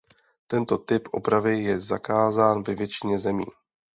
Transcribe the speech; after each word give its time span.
Tento 0.47 0.77
typ 0.77 1.07
opravy 1.13 1.63
je 1.63 1.79
zakázán 1.79 2.63
ve 2.63 2.75
většině 2.75 3.19
zemí. 3.19 3.45